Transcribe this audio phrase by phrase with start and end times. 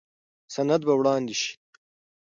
[0.53, 1.51] سند به وړاندې شي.